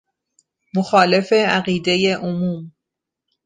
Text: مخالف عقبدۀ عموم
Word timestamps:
مخالف 0.75 1.33
عقبدۀ 1.33 2.13
عموم 2.15 2.71